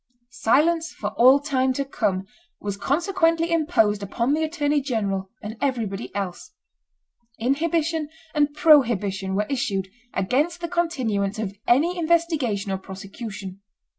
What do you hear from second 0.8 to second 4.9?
for all time to come was consequently imposed upon the attorney